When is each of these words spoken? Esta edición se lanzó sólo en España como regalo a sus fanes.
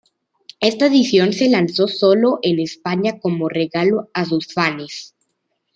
Esta 0.61 0.87
edición 0.87 1.31
se 1.31 1.47
lanzó 1.47 1.87
sólo 1.87 2.39
en 2.41 2.59
España 2.59 3.19
como 3.19 3.49
regalo 3.49 4.09
a 4.15 4.25
sus 4.25 4.51
fanes. 4.51 5.13